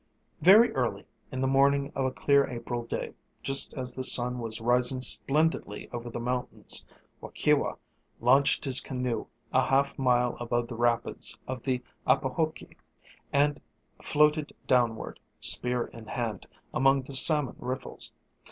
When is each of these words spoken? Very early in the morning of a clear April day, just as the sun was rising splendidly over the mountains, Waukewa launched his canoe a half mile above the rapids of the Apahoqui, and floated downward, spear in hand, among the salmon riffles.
Very 0.41 0.71
early 0.73 1.05
in 1.31 1.41
the 1.41 1.47
morning 1.47 1.91
of 1.93 2.05
a 2.05 2.11
clear 2.11 2.47
April 2.49 2.83
day, 2.83 3.13
just 3.43 3.71
as 3.75 3.93
the 3.95 4.03
sun 4.03 4.39
was 4.39 4.59
rising 4.59 4.99
splendidly 4.99 5.87
over 5.93 6.09
the 6.09 6.19
mountains, 6.19 6.83
Waukewa 7.21 7.75
launched 8.19 8.65
his 8.65 8.79
canoe 8.81 9.27
a 9.53 9.63
half 9.65 9.99
mile 9.99 10.37
above 10.39 10.67
the 10.69 10.73
rapids 10.75 11.37
of 11.47 11.61
the 11.61 11.83
Apahoqui, 12.07 12.77
and 13.31 13.61
floated 14.01 14.53
downward, 14.65 15.19
spear 15.39 15.85
in 15.85 16.07
hand, 16.07 16.47
among 16.73 17.03
the 17.03 17.13
salmon 17.13 17.57
riffles. 17.59 18.11